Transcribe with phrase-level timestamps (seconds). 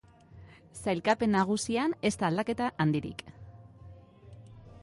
[0.85, 3.25] Sailkapen nagusian ez da aldaketa handirik.